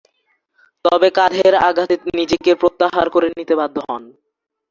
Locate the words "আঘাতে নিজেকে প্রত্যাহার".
1.61-3.07